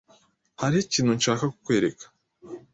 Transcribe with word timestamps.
Hariho 0.61 0.83
ikintu 0.85 1.11
nshaka 1.19 1.43
kukwereka. 1.53 2.05